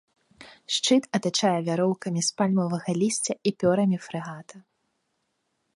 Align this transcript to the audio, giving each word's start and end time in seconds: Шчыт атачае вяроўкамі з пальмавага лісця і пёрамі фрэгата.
Шчыт 0.75 1.03
атачае 1.17 1.51
вяроўкамі 1.67 2.21
з 2.27 2.41
пальмавага 2.41 2.91
лісця 3.03 3.33
і 3.49 3.55
пёрамі 3.65 3.97
фрэгата. 4.07 4.55